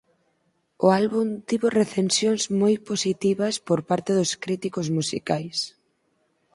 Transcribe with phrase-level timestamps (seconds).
[0.85, 5.57] O álbum tivo recensións moi positivas por parte dos críticos musicais.